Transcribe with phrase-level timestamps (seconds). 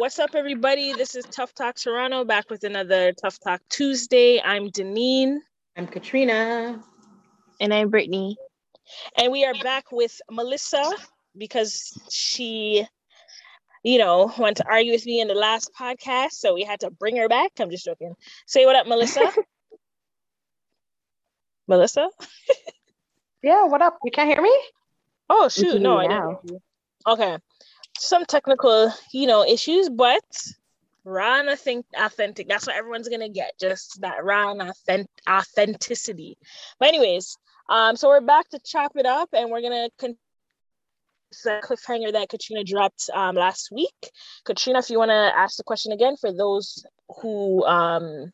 [0.00, 0.94] What's up, everybody?
[0.94, 4.40] This is Tough Talk Toronto back with another Tough Talk Tuesday.
[4.42, 5.40] I'm Deneen.
[5.76, 6.82] I'm Katrina.
[7.60, 8.38] And I'm Brittany.
[9.18, 10.90] And we are back with Melissa
[11.36, 12.86] because she,
[13.82, 16.30] you know, went to argue with me in the last podcast.
[16.30, 17.50] So we had to bring her back.
[17.60, 18.14] I'm just joking.
[18.46, 19.30] Say what up, Melissa.
[21.68, 22.08] Melissa?
[23.42, 23.98] yeah, what up?
[24.02, 24.58] You can't hear me?
[25.28, 25.78] Oh, shoot.
[25.82, 26.62] No, I didn't.
[27.06, 27.36] Okay
[28.00, 30.24] some technical, you know, issues, but
[31.04, 32.48] raw and authentic, authentic.
[32.48, 36.36] That's what everyone's gonna get, just that raw and authentic authenticity.
[36.78, 37.36] But anyways,
[37.68, 40.18] um, so we're back to chop it up, and we're gonna continue
[41.44, 44.10] the cliffhanger that Katrina dropped um, last week.
[44.44, 46.84] Katrina, if you want to ask the question again for those
[47.20, 48.32] who um,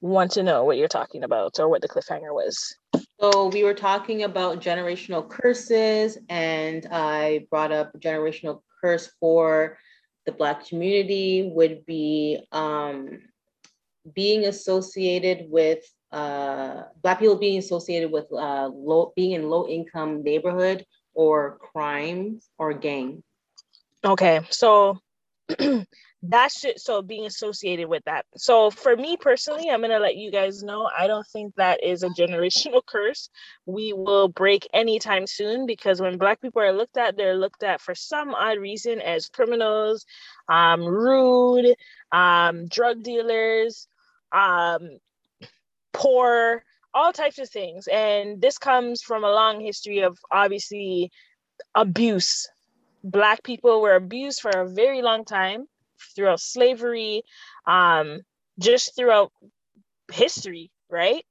[0.00, 2.76] want to know what you're talking about or what the cliffhanger was.
[3.20, 9.76] So we were talking about generational curses, and I brought up generational curse for
[10.24, 13.22] the Black community would be um,
[14.14, 20.22] being associated with uh, Black people being associated with uh, low, being in low income
[20.22, 23.24] neighborhood or crimes or gang.
[24.04, 25.00] Okay, so
[26.22, 28.26] that should so being associated with that.
[28.36, 31.82] So for me personally i'm going to let you guys know i don't think that
[31.82, 33.30] is a generational curse.
[33.66, 37.80] We will break anytime soon because when black people are looked at they're looked at
[37.80, 40.04] for some odd reason as criminals
[40.48, 41.74] um, rude
[42.12, 43.86] um, drug dealers
[44.32, 44.98] um,
[45.92, 46.62] poor
[46.94, 47.86] all types of things.
[47.86, 51.10] And this comes from a long history of obviously
[51.74, 52.48] abuse.
[53.04, 55.66] Black people were abused for a very long time
[56.14, 57.22] throughout slavery,
[57.66, 58.20] um,
[58.58, 59.32] just throughout
[60.12, 61.24] history, right?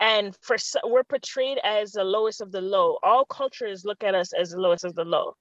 [0.00, 2.98] And for we're portrayed as the lowest of the low.
[3.02, 5.34] All cultures look at us as the lowest of the low,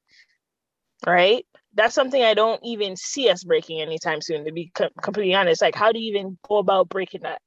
[1.05, 1.45] right?
[1.73, 4.45] That's something I don't even see us breaking anytime soon.
[4.45, 7.41] To be co- completely honest, like how do you even go about breaking that?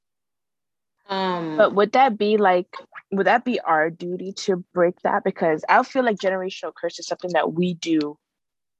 [1.09, 2.67] Um, but would that be like,
[3.11, 5.23] would that be our duty to break that?
[5.23, 8.17] Because I feel like generational curse is something that we do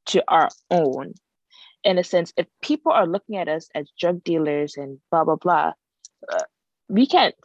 [0.07, 1.13] to our own
[1.83, 5.35] in a sense, if people are looking at us as drug dealers and blah blah
[5.35, 5.73] blah,
[6.31, 6.43] uh,
[6.89, 7.35] we can't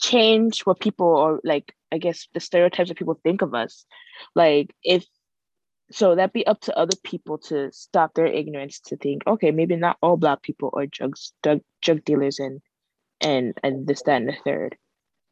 [0.00, 3.84] change what people or like I guess the stereotypes that people think of us.
[4.34, 5.04] Like if
[5.90, 9.76] so, that be up to other people to stop their ignorance to think, okay, maybe
[9.76, 12.60] not all black people are drugs drug drug dealers and
[13.20, 14.76] and and this that and the third.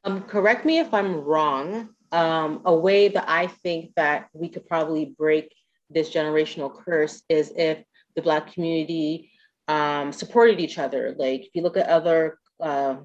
[0.05, 1.91] Um, correct me if I'm wrong.
[2.11, 5.55] Um, a way that I think that we could probably break
[5.89, 7.83] this generational curse is if
[8.17, 9.31] the Black community
[9.69, 11.15] um, supported each other.
[11.19, 12.97] Like if you look at other uh,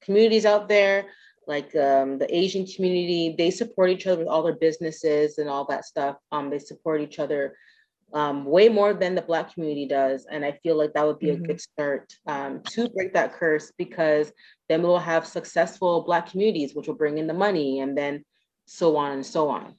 [0.00, 1.06] communities out there,
[1.46, 5.64] like um, the Asian community, they support each other with all their businesses and all
[5.66, 6.16] that stuff.
[6.30, 7.56] Um, they support each other
[8.12, 10.26] um, way more than the Black community does.
[10.30, 11.44] And I feel like that would be mm-hmm.
[11.44, 14.32] a good start um, to break that curse because
[14.68, 18.24] then we'll have successful Black communities, which will bring in the money and then
[18.66, 19.74] so on and so on.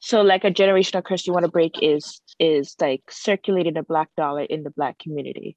[0.00, 4.08] So like a generational curse you want to break is is like circulating the black
[4.16, 5.56] dollar in the black community.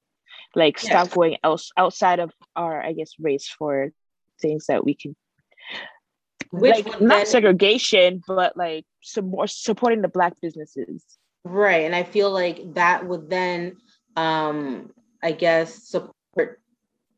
[0.55, 0.91] Like yes.
[0.91, 3.91] stop going else outside of our I guess race for
[4.41, 5.15] things that we can
[6.51, 11.03] Which like not then, segregation, but like some more supporting the black businesses.
[11.43, 11.85] Right.
[11.85, 13.77] And I feel like that would then
[14.15, 16.61] um I guess support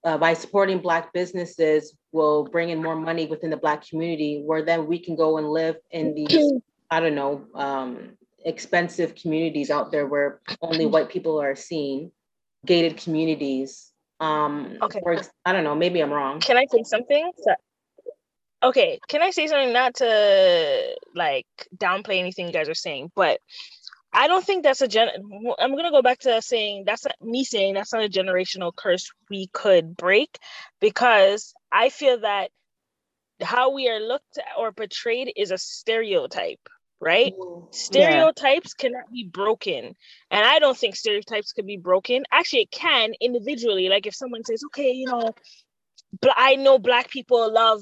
[0.04, 4.64] uh, by supporting black businesses will bring in more money within the black community where
[4.64, 6.54] then we can go and live in these
[6.90, 12.12] I don't know, um, expensive communities out there where only white people are seen,
[12.66, 13.92] gated communities.
[14.20, 15.00] Um, okay.
[15.04, 16.40] Or, I don't know, maybe I'm wrong.
[16.40, 17.32] Can I say something?
[18.64, 23.40] Okay, can I say something not to like downplay anything you guys are saying, but
[24.12, 25.10] I don't think that's a gen.
[25.60, 29.12] I'm gonna go back to saying that's not, me saying that's not a generational curse
[29.30, 30.40] we could break,
[30.82, 32.50] because I feel that
[33.42, 36.68] how we are looked at or portrayed is a stereotype
[37.00, 37.34] right?
[37.72, 38.90] Stereotypes yeah.
[38.90, 39.96] cannot be broken.
[40.32, 42.24] And I don't think stereotypes could be broken.
[42.32, 43.90] Actually, it can individually.
[43.90, 45.34] Like if someone says, okay, you know,
[46.36, 47.82] I know black people love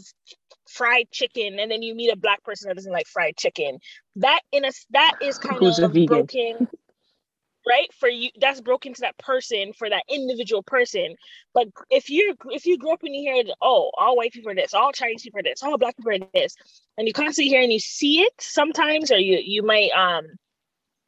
[0.67, 3.79] fried chicken, and then you meet a black person that doesn't like fried chicken.
[4.17, 6.67] That in a that is kind Who's of broken
[7.67, 7.89] right?
[7.99, 11.15] For you that's broken to that person for that individual person.
[11.53, 14.55] But if you if you grew up and you hear oh all white people are
[14.55, 16.55] this all chinese people are this all black people are this
[16.97, 20.25] and you constantly hear and you see it sometimes or you you might um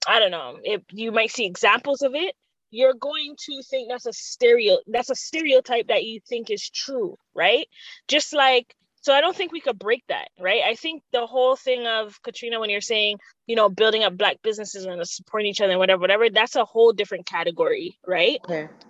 [0.07, 2.35] i don't know if you might see examples of it
[2.71, 7.17] you're going to think that's a stereo that's a stereotype that you think is true
[7.35, 7.67] right?
[8.07, 8.75] Just like
[9.07, 10.63] So I don't think we could break that, right?
[10.67, 14.41] I think the whole thing of Katrina, when you're saying, you know, building up black
[14.43, 18.41] businesses and supporting each other and whatever, whatever, that's a whole different category, right?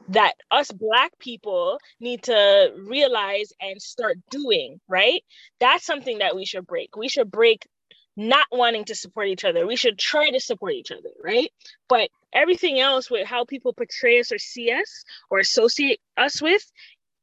[0.08, 5.22] That us black people need to realize and start doing, right?
[5.60, 6.96] That's something that we should break.
[6.96, 7.68] We should break
[8.16, 9.68] not wanting to support each other.
[9.68, 11.52] We should try to support each other, right?
[11.88, 16.64] But everything else with how people portray us or see us or associate us with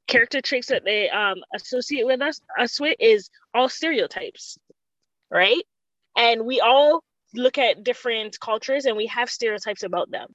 [0.07, 4.59] character traits that they um, associate with us us with is all stereotypes,
[5.31, 5.63] right?
[6.17, 7.03] And we all
[7.35, 10.29] look at different cultures and we have stereotypes about them.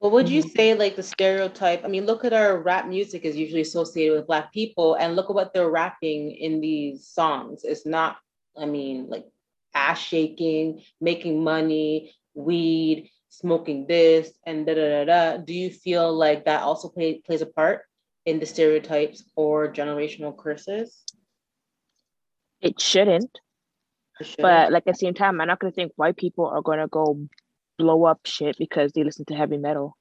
[0.00, 0.56] Well, would you mm-hmm.
[0.56, 1.84] say like the stereotype?
[1.84, 5.30] I mean, look at our rap music is usually associated with Black people, and look
[5.30, 7.62] at what they're rapping in these songs.
[7.62, 8.16] It's not,
[8.58, 9.26] I mean, like
[9.74, 15.36] ass shaking, making money, weed, smoking this, and da da da da.
[15.36, 17.82] Do you feel like that also play, plays a part?
[18.26, 21.02] In the stereotypes or generational curses?
[22.60, 23.38] It shouldn't.
[24.20, 24.42] it shouldn't.
[24.42, 27.18] But like at the same time, I'm not gonna think white people are gonna go
[27.78, 29.96] blow up shit because they listen to heavy metal.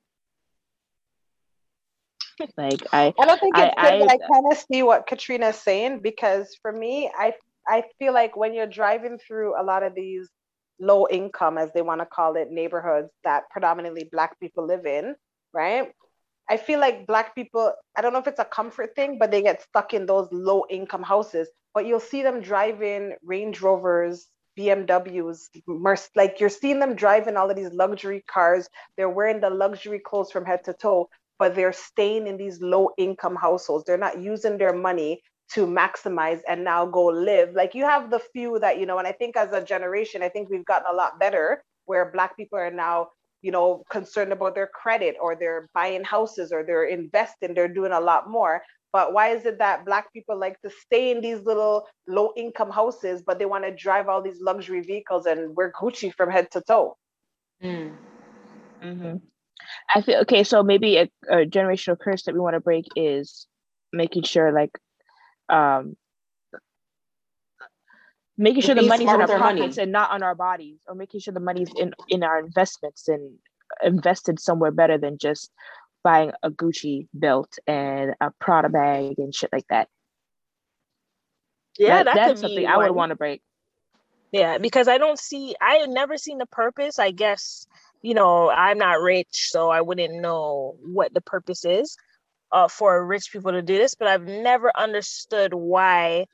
[2.58, 5.58] like I I don't think it's I, good, I, I kind of see what Katrina's
[5.58, 7.34] saying because for me, I
[7.68, 10.30] I feel like when you're driving through a lot of these
[10.80, 15.16] low income, as they want to call it, neighborhoods that predominantly black people live in,
[15.54, 15.92] right?
[16.52, 19.42] I feel like black people, I don't know if it's a comfort thing, but they
[19.42, 21.48] get stuck in those low income houses.
[21.74, 24.28] But you'll see them driving Range Rovers,
[24.58, 28.68] BMWs, Merc- like you're seeing them driving all of these luxury cars.
[28.98, 31.10] They're wearing the luxury clothes from head to toe,
[31.40, 33.86] but they're staying in these low income households.
[33.86, 35.22] They're not using their money
[35.54, 37.54] to maximize and now go live.
[37.54, 40.28] Like you have the few that, you know, and I think as a generation, I
[40.28, 43.08] think we've gotten a lot better where Black people are now
[43.42, 47.92] you know, concerned about their credit or they're buying houses or they're investing, they're doing
[47.92, 48.62] a lot more.
[48.94, 52.70] But why is it that Black people like to stay in these little low income
[52.70, 56.52] houses, but they want to drive all these luxury vehicles and wear Gucci from head
[56.52, 56.98] to toe?
[57.64, 57.94] Mm.
[58.84, 59.16] Mm-hmm.
[59.96, 60.44] I feel okay.
[60.44, 63.48] So maybe a, a generational curse that we want to break is
[63.94, 64.72] making sure, like,
[65.48, 65.96] um,
[68.38, 69.84] making sure the money's in our pockets money.
[69.84, 73.38] and not on our bodies or making sure the money's in in our investments and
[73.84, 75.52] invested somewhere better than just
[76.04, 79.88] buying a gucci belt and a prada bag and shit like that.
[81.78, 83.42] Yeah that, that that's something i would want to break.
[84.32, 87.66] Yeah because i don't see i have never seen the purpose i guess
[88.02, 91.98] you know i'm not rich so i wouldn't know what the purpose is
[92.52, 96.26] uh, for rich people to do this but i've never understood why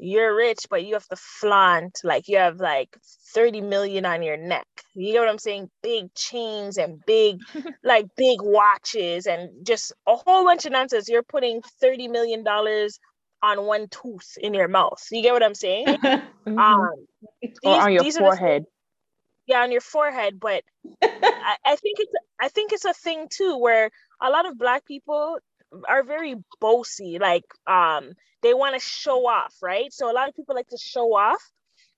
[0.00, 2.96] you're rich, but you have to flaunt like you have like
[3.34, 4.66] 30 million on your neck.
[4.94, 5.70] You know what I'm saying?
[5.82, 7.40] Big chains and big,
[7.84, 11.08] like big watches and just a whole bunch of nonsense.
[11.08, 12.98] You're putting 30 million dollars
[13.42, 15.04] on one tooth in your mouth.
[15.10, 15.86] You get what I'm saying?
[15.86, 16.58] mm-hmm.
[16.58, 16.90] um,
[17.42, 18.64] these, or on your forehead.
[19.46, 20.40] yeah, on your forehead.
[20.40, 20.64] But
[21.02, 23.90] I, I think it's I think it's a thing too where
[24.22, 25.38] a lot of black people
[25.88, 28.12] are very bossy like um
[28.42, 29.92] they want to show off right?
[29.92, 31.42] So a lot of people like to show off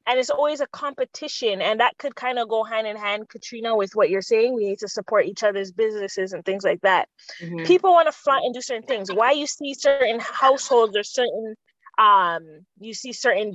[0.07, 3.77] and it's always a competition and that could kind of go hand in hand katrina
[3.77, 4.55] with what you're saying.
[4.55, 7.09] We need to support each other's businesses and things like that.
[7.41, 7.65] Mm-hmm.
[7.65, 9.13] people want to flaunt and do certain things.
[9.13, 11.55] Why you see certain households or certain
[11.99, 12.43] um
[12.81, 13.55] you see certain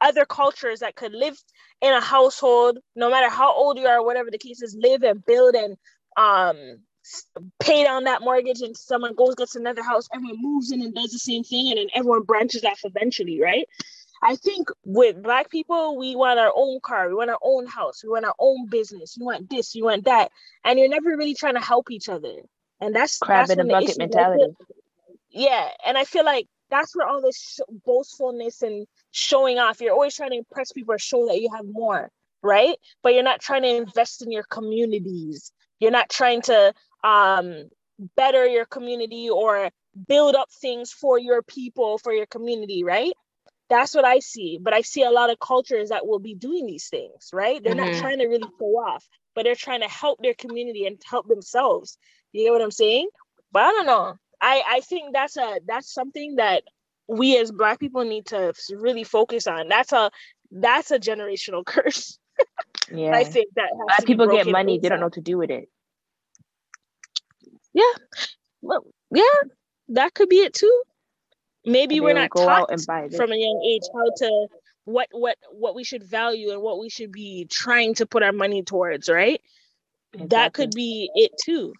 [0.00, 1.36] other cultures that could live
[1.80, 5.24] in a household no matter how old you are whatever the case is live and
[5.24, 5.76] build and
[6.16, 6.78] um
[7.60, 11.10] pay down that mortgage and someone goes gets another house everyone moves in and does
[11.10, 13.68] the same thing and then everyone branches off eventually right?
[14.22, 18.02] I think with black people we want our own car we want our own house
[18.02, 20.30] we want our own business you want this you want that
[20.64, 22.34] and you're never really trying to help each other.
[22.80, 24.52] And that's crab in a bucket mentality.
[25.30, 29.92] yeah and i feel like that's where all this sh- boastfulness and showing off you're
[29.92, 32.10] always trying to impress people or show that you have more
[32.44, 32.76] right?
[33.02, 35.50] But you're not trying to invest in your communities.
[35.80, 36.72] You're not trying to
[37.04, 37.68] um,
[38.16, 39.70] better your community or
[40.08, 43.12] build up things for your people, for your community, right?
[43.70, 44.58] That's what I see.
[44.60, 47.62] But I see a lot of cultures that will be doing these things, right?
[47.62, 47.92] They're mm-hmm.
[47.92, 51.28] not trying to really show off, but they're trying to help their community and help
[51.28, 51.96] themselves.
[52.32, 53.08] You get what I'm saying?
[53.52, 54.14] But I don't know.
[54.40, 56.64] I, I think that's a that's something that
[57.06, 59.68] we as black people need to really focus on.
[59.68, 60.10] That's a
[60.50, 62.18] that's a generational curse.
[62.92, 63.12] yeah.
[63.14, 65.68] I think that black people get money, they don't know what to do with it
[67.74, 67.92] yeah
[68.62, 69.22] well yeah
[69.88, 70.82] that could be it too
[71.66, 74.46] maybe we're not taught from a young age how to
[74.84, 78.32] what what what we should value and what we should be trying to put our
[78.32, 79.40] money towards right
[80.12, 80.28] exactly.
[80.28, 81.72] that could be it too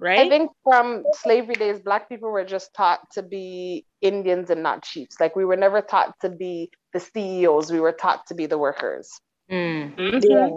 [0.00, 0.20] right?
[0.20, 4.82] I think from slavery days, black people were just taught to be Indians and not
[4.82, 5.20] chiefs.
[5.20, 7.70] Like we were never taught to be the CEOs.
[7.70, 9.10] We were taught to be the workers.
[9.50, 9.94] Mm.
[9.96, 10.18] Mm-hmm.
[10.22, 10.48] Yeah.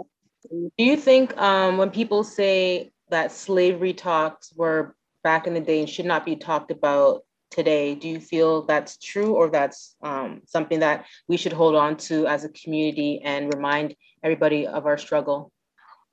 [0.50, 5.80] Do you think um, when people say that slavery talks were back in the day
[5.80, 10.42] and should not be talked about today, do you feel that's true or that's um,
[10.46, 14.98] something that we should hold on to as a community and remind everybody of our
[14.98, 15.52] struggle?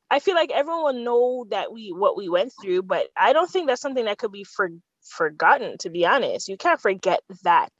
[0.10, 3.68] I feel like everyone know that we what we went through, but I don't think
[3.68, 4.70] that's something that could be for,
[5.04, 5.78] forgotten.
[5.80, 7.72] To be honest, you can't forget that.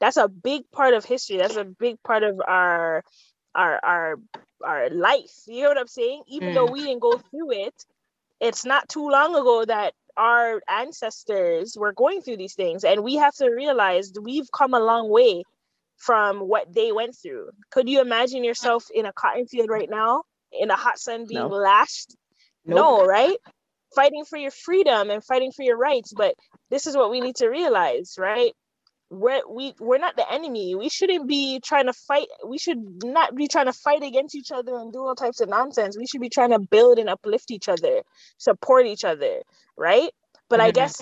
[0.00, 1.36] That's a big part of history.
[1.36, 3.04] That's a big part of our
[3.54, 4.16] our our
[4.64, 5.42] our life.
[5.46, 6.22] You know what I'm saying?
[6.28, 6.54] Even mm.
[6.54, 7.74] though we didn't go through it,
[8.44, 13.16] it's not too long ago that our ancestors were going through these things, and we
[13.16, 15.42] have to realize we've come a long way
[15.96, 17.50] from what they went through.
[17.70, 20.22] Could you imagine yourself in a cotton field right now?
[20.58, 21.48] in the hot sun being no.
[21.48, 22.16] lashed.
[22.64, 22.76] Nope.
[22.76, 23.36] No, right?
[23.94, 26.12] Fighting for your freedom and fighting for your rights.
[26.12, 26.34] But
[26.70, 28.52] this is what we need to realize, right?
[29.14, 30.74] We're we we're not the enemy.
[30.74, 32.26] We shouldn't be trying to fight.
[32.46, 35.48] We should not be trying to fight against each other and do all types of
[35.48, 35.96] nonsense.
[35.96, 38.02] We should be trying to build and uplift each other,
[38.38, 39.42] support each other,
[39.76, 40.10] right?
[40.48, 40.68] But mm-hmm.
[40.68, 41.00] I guess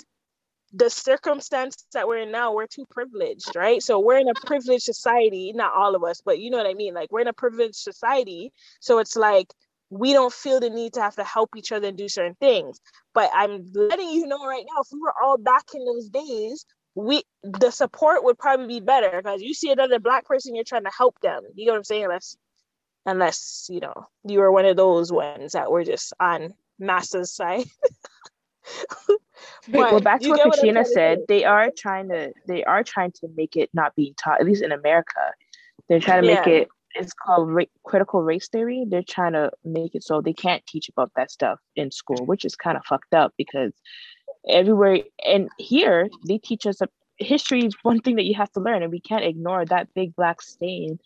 [0.73, 3.81] the circumstance that we're in now, we're too privileged, right?
[3.81, 6.73] So we're in a privileged society, not all of us, but you know what I
[6.73, 6.93] mean?
[6.93, 8.51] Like we're in a privileged society.
[8.79, 9.53] So it's like
[9.91, 12.79] we don't feel the need to have to help each other and do certain things.
[13.13, 16.65] But I'm letting you know right now, if we were all back in those days,
[16.95, 20.83] we the support would probably be better because you see another black person, you're trying
[20.83, 21.43] to help them.
[21.55, 22.03] You know what I'm saying?
[22.05, 22.37] Unless
[23.05, 27.65] unless, you know, you were one of those ones that were just on massa's side.
[29.71, 33.55] well, back to what Katrina said, they are trying to they are trying to make
[33.55, 35.31] it not being taught, at least in America.
[35.89, 36.53] They're trying to make yeah.
[36.53, 36.67] it.
[36.95, 38.85] It's called ra- critical race theory.
[38.87, 42.45] They're trying to make it so they can't teach about that stuff in school, which
[42.45, 43.73] is kind of fucked up because
[44.47, 48.59] everywhere and here they teach us a, history is one thing that you have to
[48.59, 50.99] learn, and we can't ignore that big black stain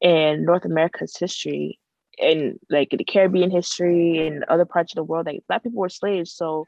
[0.00, 1.78] in North America's history
[2.20, 5.26] and like the Caribbean history and other parts of the world.
[5.26, 6.66] Like black people were slaves, so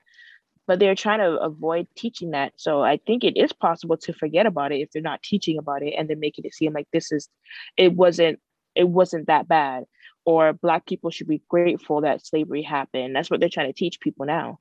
[0.67, 2.55] but they're trying to avoid teaching that.
[2.57, 5.83] So I think it is possible to forget about it if they're not teaching about
[5.83, 7.29] it and they're making it seem like this is
[7.77, 8.41] it wasn't
[8.75, 9.85] it wasn't that bad
[10.25, 13.15] or black people should be grateful that slavery happened.
[13.15, 14.59] That's what they're trying to teach people now.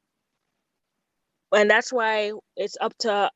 [1.53, 3.29] And that's why it's up to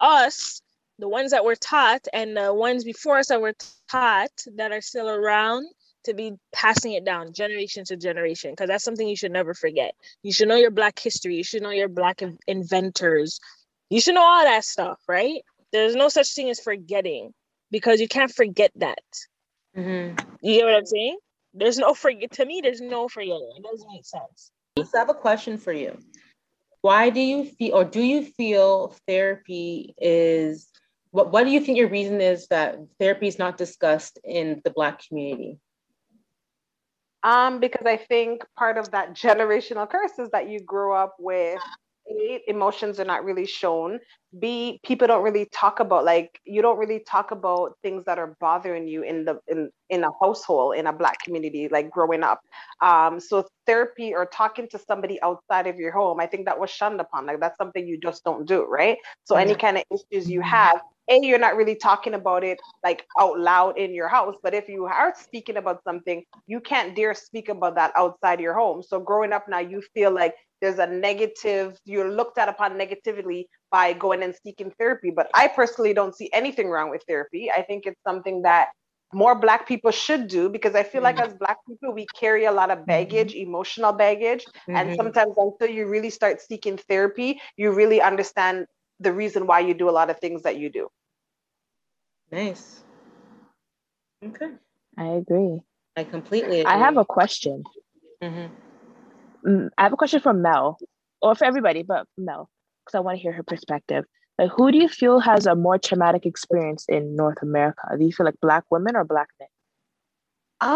[0.00, 0.62] us,
[0.98, 3.54] the ones that were taught and the ones before us that were
[3.90, 5.66] taught that are still around
[6.04, 9.94] to be passing it down generation to generation because that's something you should never forget.
[10.22, 11.36] You should know your black history.
[11.36, 13.40] You should know your black inventors.
[13.88, 15.42] You should know all that stuff, right?
[15.72, 17.32] There's no such thing as forgetting
[17.70, 19.02] because you can't forget that.
[19.76, 20.18] Mm-hmm.
[20.42, 21.18] You get what I'm saying?
[21.54, 22.32] There's no forget.
[22.32, 23.52] To me, there's no forgetting.
[23.56, 24.50] It doesn't make sense.
[24.78, 25.96] So I have a question for you.
[26.82, 30.68] Why do you feel, or do you feel therapy is?
[31.10, 34.70] What What do you think your reason is that therapy is not discussed in the
[34.70, 35.58] Black community?
[37.22, 41.60] Um, because I think part of that generational curse is that you grew up with
[42.10, 43.98] A, emotions are not really shown.
[44.38, 48.36] B, people don't really talk about like you don't really talk about things that are
[48.40, 52.40] bothering you in the in in a household in a black community like growing up.
[52.80, 56.70] Um, so therapy or talking to somebody outside of your home, I think that was
[56.70, 57.26] shunned upon.
[57.26, 58.98] Like that's something you just don't do, right?
[59.24, 63.06] So any kind of issues you have, a you're not really talking about it like
[63.18, 67.14] out loud in your house but if you are speaking about something you can't dare
[67.14, 70.86] speak about that outside your home so growing up now you feel like there's a
[70.86, 76.16] negative you're looked at upon negatively by going and seeking therapy but i personally don't
[76.16, 78.68] see anything wrong with therapy i think it's something that
[79.14, 81.18] more black people should do because i feel mm-hmm.
[81.18, 83.48] like as black people we carry a lot of baggage mm-hmm.
[83.48, 84.76] emotional baggage mm-hmm.
[84.76, 88.66] and sometimes until you really start seeking therapy you really understand
[89.02, 90.88] the reason why you do a lot of things that you do.
[92.30, 92.82] Nice.
[94.24, 94.50] Okay.
[94.96, 95.60] I agree.
[95.96, 96.72] I completely agree.
[96.72, 97.64] I have a question.
[99.46, 100.78] I have a question for Mel,
[101.20, 102.50] or for everybody, but Mel,
[102.84, 104.04] because I want to hear her perspective.
[104.38, 107.82] Like, who do you feel has a more traumatic experience in North America?
[107.98, 109.48] Do you feel like Black women or Black men?
[110.60, 110.70] Um,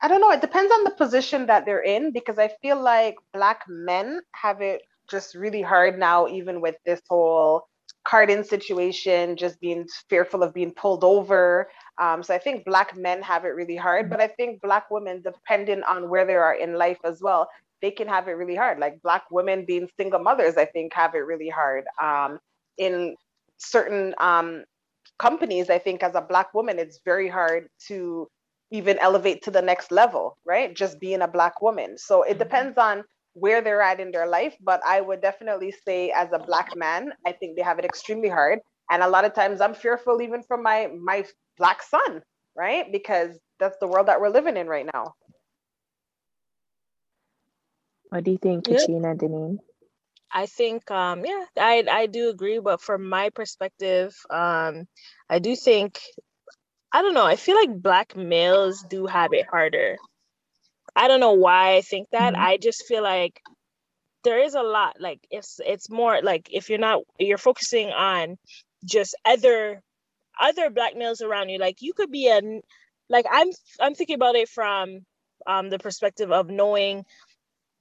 [0.00, 0.30] I don't know.
[0.30, 4.60] It depends on the position that they're in because I feel like Black men have
[4.60, 7.66] it just really hard now, even with this whole
[8.04, 11.68] carding situation, just being fearful of being pulled over.
[11.98, 15.22] Um, so I think Black men have it really hard, but I think Black women,
[15.22, 17.48] depending on where they are in life as well,
[17.80, 18.78] they can have it really hard.
[18.78, 21.84] Like Black women being single mothers, I think have it really hard.
[22.00, 22.38] Um,
[22.78, 23.16] in
[23.58, 24.64] certain um,
[25.18, 28.28] companies, I think as a Black woman, it's very hard to
[28.70, 30.74] even elevate to the next level, right?
[30.74, 31.98] Just being a Black woman.
[31.98, 32.38] So it mm-hmm.
[32.38, 36.38] depends on where they're at in their life, but I would definitely say as a
[36.38, 38.60] black man, I think they have it extremely hard.
[38.92, 41.24] And a lot of times I'm fearful even for my my
[41.56, 42.22] black son,
[42.54, 42.92] right?
[42.92, 45.14] Because that's the world that we're living in right now.
[48.10, 49.60] What do you think, Katrina, Deneen?
[50.30, 54.86] I think um yeah, I I do agree, but from my perspective, um
[55.30, 55.98] I do think
[56.92, 59.96] I don't know, I feel like black males do have it harder.
[60.94, 62.34] I don't know why I think that.
[62.34, 62.42] Mm-hmm.
[62.42, 63.40] I just feel like
[64.24, 68.36] there is a lot like it's it's more like if you're not you're focusing on
[68.84, 69.82] just other
[70.40, 71.58] other black males around you.
[71.58, 72.40] Like you could be a
[73.08, 73.48] like i'm
[73.80, 75.00] i'm thinking about it from
[75.46, 77.04] um the perspective of knowing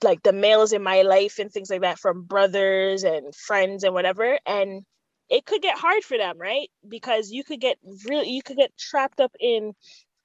[0.03, 3.93] like the males in my life and things like that from brothers and friends and
[3.93, 4.39] whatever.
[4.47, 4.83] And
[5.29, 6.69] it could get hard for them right?
[6.87, 7.77] Because you could get
[8.07, 9.73] really you could get trapped up in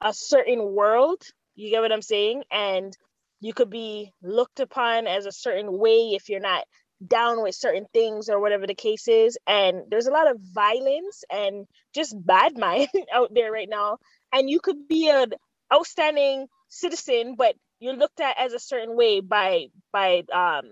[0.02, 1.23] a certain world.
[1.56, 2.45] You get what i'm saying?
[2.50, 2.97] And
[3.40, 6.64] you could be looked upon as a certain way if you're not
[7.04, 11.24] down with certain things or whatever the case is and there's a lot of violence
[11.30, 13.98] and just bad mind out there right now.
[14.32, 15.32] And you could be an
[15.72, 20.62] outstanding citizen but you're looked at as a certain way by by um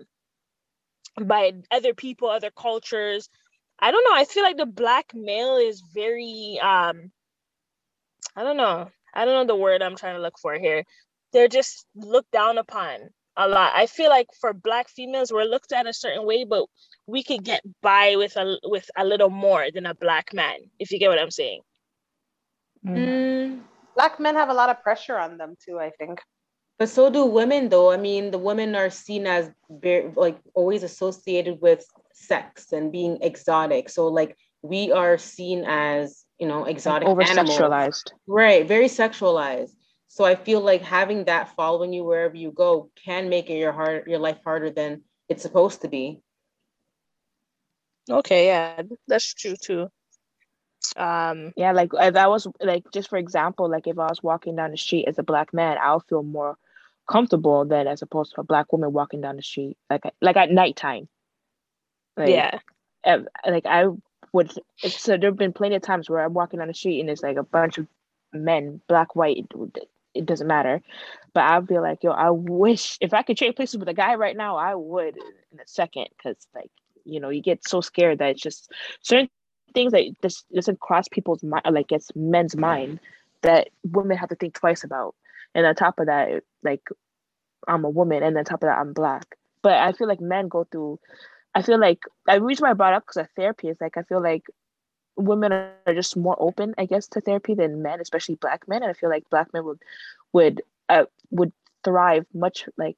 [1.21, 3.29] by other people other cultures.
[3.79, 4.15] I don't know.
[4.15, 7.11] I feel like the black male is very um
[8.35, 8.89] i don't know.
[9.13, 10.83] I don't know the word i'm trying to look for here.
[11.33, 15.71] They're just looked down upon a lot i feel like for black females we're looked
[15.71, 16.65] at a certain way but
[17.07, 20.91] we could get by with a with a little more than a black man if
[20.91, 21.61] you get what i'm saying
[22.85, 23.59] mm.
[23.95, 26.19] black men have a lot of pressure on them too i think
[26.77, 27.91] but so do women, though.
[27.91, 33.17] I mean, the women are seen as very, like always associated with sex and being
[33.21, 33.89] exotic.
[33.89, 38.67] So like we are seen as you know exotic over sexualized, right?
[38.67, 39.71] Very sexualized.
[40.07, 43.73] So I feel like having that following you wherever you go can make it your
[43.73, 46.21] hard your life harder than it's supposed to be.
[48.09, 49.89] Okay, yeah, that's true too.
[50.95, 54.55] Um, yeah, like if I was like just for example, like if I was walking
[54.55, 56.57] down the street as a black man, I'll feel more
[57.09, 60.51] comfortable than as opposed to a black woman walking down the street like like at
[60.51, 61.07] nighttime.
[62.17, 62.59] Like, yeah.
[63.45, 63.85] Like I
[64.31, 67.23] would so there've been plenty of times where I'm walking down the street and it's
[67.23, 67.87] like a bunch of
[68.33, 69.45] men, black, white,
[70.15, 70.81] it, doesn't matter.
[71.33, 74.15] But I'd be like, yo, I wish if I could trade places with a guy
[74.15, 76.07] right now, I would in a second.
[76.21, 76.71] Cause like,
[77.03, 79.29] you know, you get so scared that it's just certain
[79.75, 82.99] things that just doesn't cross people's mind like it's men's mind
[83.43, 85.13] that women have to think twice about
[85.53, 86.81] and on top of that like
[87.67, 90.47] i'm a woman and on top of that i'm black but i feel like men
[90.47, 90.97] go through
[91.53, 94.03] i feel like I reason why i brought up because of therapy is like i
[94.03, 94.43] feel like
[95.17, 98.89] women are just more open i guess to therapy than men especially black men and
[98.89, 99.79] i feel like black men would
[100.33, 101.51] would uh, would
[101.83, 102.97] thrive much like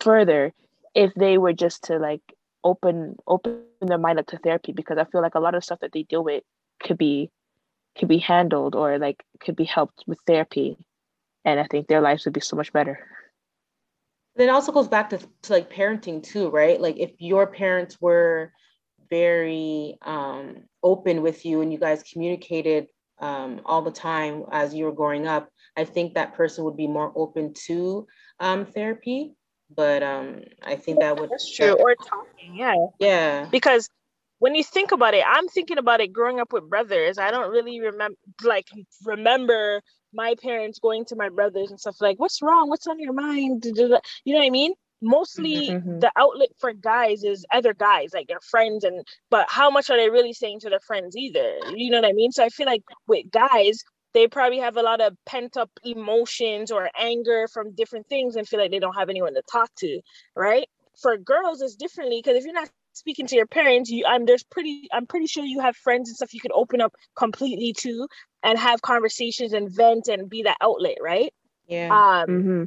[0.00, 0.52] further
[0.94, 2.22] if they were just to like
[2.64, 5.80] open open their mind up to therapy because i feel like a lot of stuff
[5.80, 6.42] that they deal with
[6.80, 7.30] could be
[7.98, 10.76] could be handled or like could be helped with therapy
[11.44, 13.06] and i think their lives would be so much better.
[14.34, 16.80] Then also goes back to, to like parenting too right?
[16.80, 18.52] Like if your parents were
[19.12, 22.86] very um, open with you and you guys communicated
[23.20, 26.86] um, all the time as you were growing up i think that person would be
[26.86, 28.06] more open to
[28.40, 29.34] um, therapy
[29.76, 33.90] but um, i think that would that's true that, or talking yeah yeah because
[34.38, 37.16] when you think about it, I'm thinking about it growing up with brothers.
[37.16, 38.66] I don't really remember like
[39.04, 39.80] remember
[40.12, 42.68] my parents going to my brothers and stuff like, what's wrong?
[42.68, 43.64] What's on your mind?
[43.64, 44.72] You know what I mean?
[45.02, 49.68] Mostly mm-hmm, the outlet for guys is other guys, like their friends, and but how
[49.68, 51.58] much are they really saying to their friends either?
[51.74, 52.32] You know what I mean?
[52.32, 53.82] So I feel like with guys,
[54.14, 58.46] they probably have a lot of pent up emotions or anger from different things and
[58.46, 60.00] feel like they don't have anyone to talk to,
[60.36, 60.68] right?
[61.00, 64.42] For girls, it's differently because if you're not speaking to your parents you i'm there's
[64.42, 68.06] pretty i'm pretty sure you have friends and stuff you could open up completely to
[68.42, 71.32] and have conversations and vent and be that outlet right
[71.66, 72.64] yeah um mm-hmm.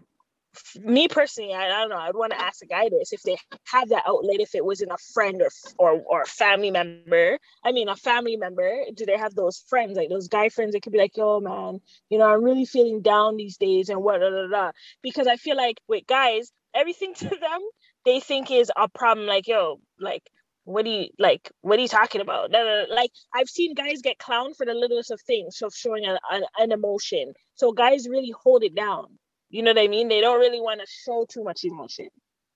[0.80, 3.38] Me personally I, I, don't know i'd want to ask a guy this if they
[3.66, 7.38] have that outlet if it was in a friend or or or a family member.
[7.64, 10.82] I mean a family member do they have those friends like those guy friends that
[10.82, 14.20] could be like yo man you know i'm really feeling down these days and what
[14.20, 14.72] da, da, da.
[15.02, 17.62] because i feel like with guys everything to them
[18.06, 20.24] they think is a problem like yo like
[20.66, 22.52] what do you like what are you talking about?
[22.52, 26.44] Like i've seen guys get clowned for the littlest of things of showing an, an,
[26.58, 27.34] an emotion.
[27.54, 29.18] So guys really hold it down
[29.56, 32.08] you know what i mean they don't really want to show too much emotion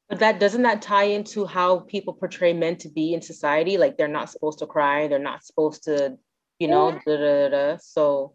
[0.09, 3.97] but that doesn't that tie into how people portray men to be in society like
[3.97, 6.17] they're not supposed to cry they're not supposed to
[6.59, 6.99] you know yeah.
[7.05, 8.33] da, da, da, so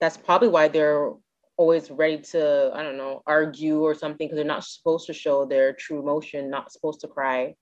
[0.00, 1.12] that's probably why they're
[1.56, 5.44] always ready to, I don't know, argue or something because they're not supposed to show
[5.44, 7.54] their true emotion, not supposed to cry.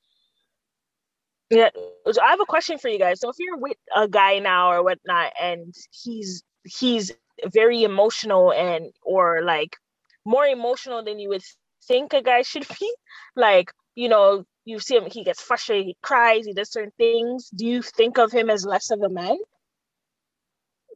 [1.51, 1.69] Yeah,
[2.11, 3.21] so I have a question for you guys.
[3.21, 7.13] So if you're with a guy now or whatnot, and he's he's
[7.53, 9.77] very emotional and or like
[10.25, 11.43] more emotional than you would
[11.87, 12.95] think a guy should be,
[13.37, 17.51] like you know, you see him, he gets frustrated, he cries, he does certain things.
[17.51, 19.37] Do you think of him as less of a man?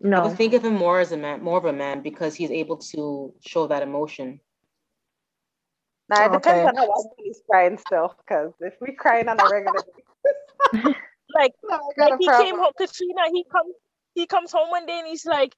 [0.01, 0.25] No.
[0.25, 2.77] I think of him more as a man, more of a man because he's able
[2.77, 4.41] to show that emotion.
[6.09, 9.49] Now it depends on how often he's crying still, because if we're crying on a
[9.51, 9.81] regular
[11.35, 11.53] like,
[11.99, 12.47] like he problem.
[12.47, 13.75] came home, Katrina, he comes
[14.15, 15.55] he comes home one day and he's like,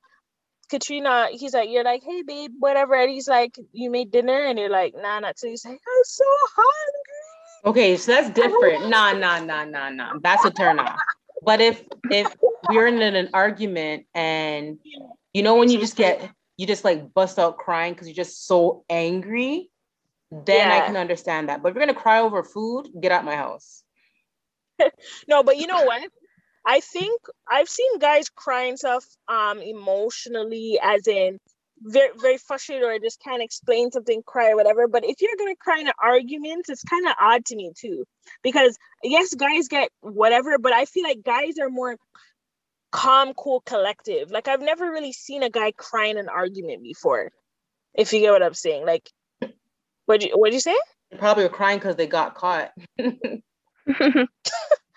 [0.69, 2.95] Katrina, he's like, you're like, hey babe, whatever.
[2.95, 5.49] And he's like, you made dinner, and you're like, nah, not so.
[5.49, 7.19] He's like, I'm so hungry.
[7.65, 8.89] Okay, so that's different.
[8.89, 10.13] nah, nah, nah, nah, nah.
[10.23, 10.99] That's a turn off.
[11.43, 12.35] But if if
[12.69, 14.79] we're in an argument and
[15.33, 18.47] you know when you just get you just like bust out crying because you're just
[18.47, 19.71] so angry,
[20.31, 20.75] then yeah.
[20.75, 21.63] I can understand that.
[21.63, 23.83] But if you're gonna cry over food, get out my house.
[25.29, 26.03] no, but you know what?
[26.69, 31.39] I think I've seen guys crying stuff um emotionally as in
[31.81, 34.87] very very frustrated or just can't explain something, cry or whatever.
[34.87, 38.05] But if you're gonna cry in an argument, it's kind of odd to me too.
[38.43, 41.97] Because yes, guys get whatever, but I feel like guys are more
[42.93, 44.31] calm, cool, collective.
[44.31, 47.31] Like I've never really seen a guy cry in an argument before.
[47.95, 48.85] If you get what I'm saying.
[48.85, 49.09] Like
[50.05, 50.77] what you what'd you say?
[51.19, 52.73] Probably were crying because they got caught.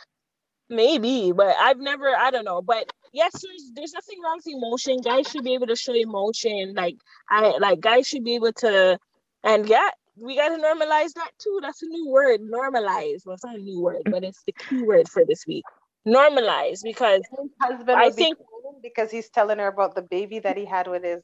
[0.72, 2.62] Maybe, but I've never, I don't know.
[2.62, 5.02] But yes, there's there's nothing wrong with emotion.
[5.02, 6.74] Guys should be able to show emotion.
[6.74, 6.96] Like
[7.30, 8.98] I like guys should be able to
[9.44, 11.60] and yeah, we gotta normalize that too.
[11.62, 13.26] That's a new word, normalize.
[13.26, 15.66] Well, it's not a new word, but it's the key word for this week.
[16.08, 17.22] Normalize because
[17.62, 18.38] husband I think
[18.82, 21.22] because he's telling her about the baby that he had with his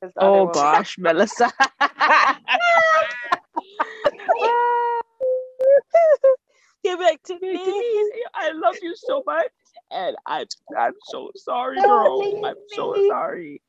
[0.00, 1.52] his Oh gosh, Melissa.
[6.82, 7.56] He'll be like, Tiffany,
[8.34, 9.48] I love you so much.
[9.90, 12.42] And I'm, I'm so sorry, girl.
[12.44, 13.62] I'm so sorry.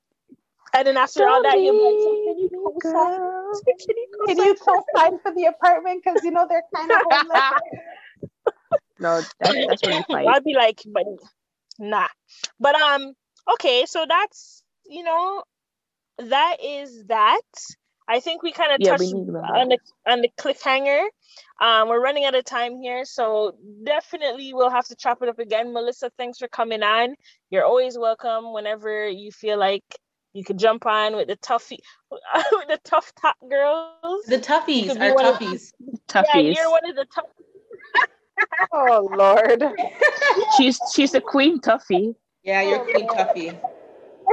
[0.76, 4.28] And then after all that, be like, so can you co-sign?
[4.28, 6.02] Can you co-sign for the apartment?
[6.04, 7.42] Because, you know, they're kind of homeless.
[9.00, 10.28] no, that's, that's when you fight.
[10.28, 11.04] I'd be like, but
[11.78, 12.08] nah.
[12.60, 13.14] But, um,
[13.54, 15.44] okay, so that's, you know,
[16.18, 17.42] that is that.
[18.08, 21.06] I think we kind of yeah, touched on the on the cliffhanger.
[21.62, 25.40] Um, we're running out of time here, so definitely we'll have to chop it up
[25.40, 25.74] again.
[25.74, 27.16] Melissa, thanks for coming on.
[27.50, 29.84] You're always welcome whenever you feel like
[30.34, 31.80] you could jump on with the toughy
[32.12, 34.26] with the tough top girls.
[34.26, 35.72] The toughies are toughies.
[36.08, 36.26] Toughies.
[36.34, 37.26] Yeah, you're one of the tough.
[38.74, 39.64] oh Lord.
[40.58, 42.16] she's she's a queen toughie.
[42.44, 43.60] Yeah, you're queen toughie.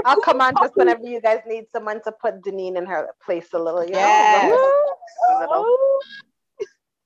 [0.05, 3.49] I'll come on just whenever you guys need someone to put Deneen in her place
[3.53, 3.85] a little.
[3.89, 4.47] yeah.
[4.47, 4.73] A little.
[5.53, 6.01] Oh.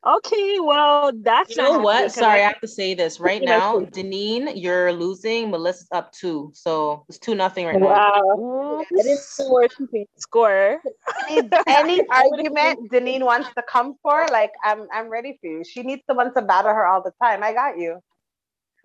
[0.07, 2.12] Okay, well, that's you know what.
[2.12, 3.81] Sorry, I have to say this right now.
[3.81, 5.51] Deneen, you're losing.
[5.51, 7.88] Melissa's up two, so it's two nothing right wow.
[7.88, 8.37] now.
[8.37, 10.81] Wow, I didn't know score.
[11.31, 15.64] Any, any argument Deneen wants to come for, like I'm, I'm ready for you.
[15.64, 17.42] She needs someone to battle her all the time.
[17.42, 18.01] I got you.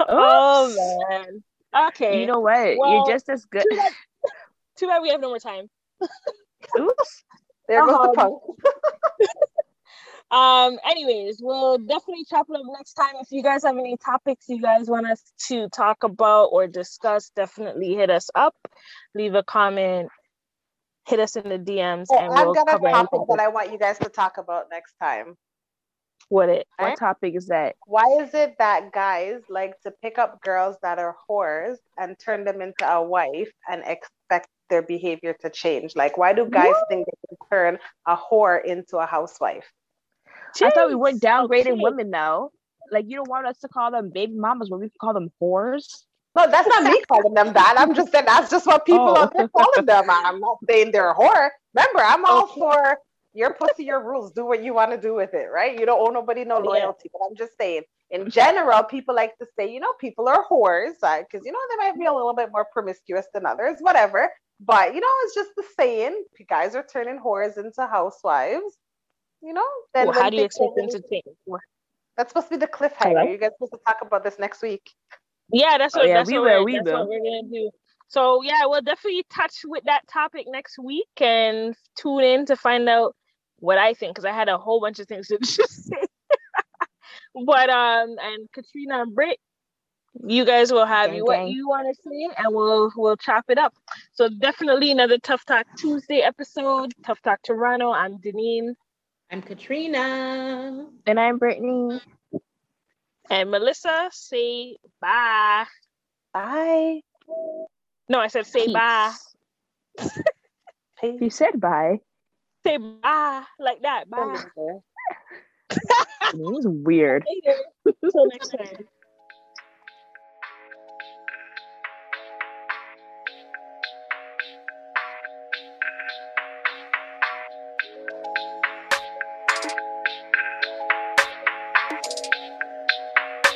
[0.07, 0.73] Oh
[1.09, 1.43] man.
[1.75, 2.21] Okay.
[2.21, 2.77] You know what?
[2.77, 3.65] Well, You're just as good.
[3.69, 3.91] Too bad,
[4.77, 5.69] too bad we have no more time.
[6.79, 7.23] Oops.
[7.67, 8.41] There goes um, the punk.
[10.31, 14.45] um anyways we'll definitely chop it up next time if you guys have any topics
[14.47, 18.55] you guys want us to talk about or discuss definitely hit us up
[19.15, 20.07] leave a comment
[21.07, 23.71] hit us in the dms oh, and we'll i've got a topic that i want
[23.71, 25.35] you guys to talk about next time
[26.27, 30.41] what it what topic is that why is it that guys like to pick up
[30.41, 35.49] girls that are whores and turn them into a wife and expect their behavior to
[35.49, 36.85] change like why do guys what?
[36.89, 39.65] think they can turn a whore into a housewife
[40.55, 40.67] Jeez.
[40.67, 41.81] i thought we weren't downgrading okay.
[41.81, 42.51] women though
[42.91, 46.03] like you don't want us to call them baby mamas when we call them whores
[46.35, 47.75] no, that's not me calling them that.
[47.77, 49.29] I'm just saying that's just what people oh.
[49.35, 50.05] are calling them.
[50.09, 51.49] I'm not saying they're a whore.
[51.73, 52.99] Remember, I'm all for
[53.33, 54.31] your pussy, your rules.
[54.31, 55.77] Do what you want to do with it, right?
[55.79, 57.09] You don't owe nobody no oh, loyalty.
[57.11, 60.93] But I'm just saying, in general, people like to say, you know, people are whores
[61.03, 64.29] uh, because, you know, they might be a little bit more promiscuous than others, whatever.
[64.59, 66.23] But, you know, it's just the saying.
[66.49, 68.77] Guys are turning whores into housewives.
[69.41, 71.23] You know, then well, how do you expect them to change?
[72.17, 73.19] That's supposed to be the cliffhanger.
[73.19, 73.23] Hello?
[73.23, 74.81] You guys supposed to talk about this next week.
[75.53, 76.99] Yeah, that's oh, what, oh, yeah, that's, we what, will, we that's will.
[76.99, 77.71] what we're gonna do.
[78.09, 82.89] So yeah, we'll definitely touch with that topic next week and tune in to find
[82.89, 83.15] out
[83.61, 86.03] what I think because I had a whole bunch of things to just say.
[87.45, 89.39] but um, and Katrina and Britt,
[90.25, 91.47] you guys will have gang, you what gang.
[91.49, 93.73] you want to say, and we'll we'll chop it up.
[94.13, 96.93] So definitely another Tough Talk Tuesday episode.
[97.05, 97.91] Tough Talk Toronto.
[97.91, 98.73] I'm Deneen.
[99.31, 100.87] I'm Katrina.
[101.05, 102.01] And I'm Brittany.
[103.29, 105.65] And Melissa, say bye.
[106.33, 107.01] Bye.
[108.07, 108.73] No, I said say Peace.
[108.73, 109.13] bye.
[111.03, 111.99] you said bye.
[112.69, 114.05] Say bye like that.
[114.13, 114.79] Oh bye.
[115.71, 115.81] it
[116.35, 117.25] was weird.
[118.03, 118.87] Until next time.